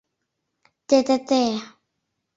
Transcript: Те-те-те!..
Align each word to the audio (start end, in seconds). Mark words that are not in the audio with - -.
Те-те-те!.. 0.87 1.43